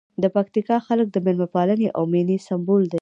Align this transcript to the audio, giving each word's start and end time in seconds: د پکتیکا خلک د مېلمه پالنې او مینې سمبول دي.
د 0.21 0.23
پکتیکا 0.35 0.77
خلک 0.87 1.07
د 1.11 1.17
مېلمه 1.25 1.47
پالنې 1.55 1.87
او 1.97 2.03
مینې 2.11 2.37
سمبول 2.47 2.83
دي. 2.91 2.99